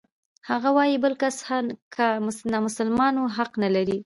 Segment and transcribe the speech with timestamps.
[0.49, 1.37] هغه وايي بل کس
[1.95, 2.05] که
[2.53, 3.97] نامسلمان و حق نلري.